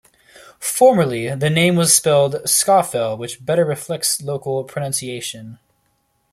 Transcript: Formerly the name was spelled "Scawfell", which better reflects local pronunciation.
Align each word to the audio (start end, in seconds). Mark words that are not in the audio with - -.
Formerly 0.59 1.29
the 1.35 1.51
name 1.51 1.75
was 1.75 1.93
spelled 1.93 2.41
"Scawfell", 2.49 3.15
which 3.19 3.45
better 3.45 3.63
reflects 3.63 4.19
local 4.23 4.63
pronunciation. 4.63 5.59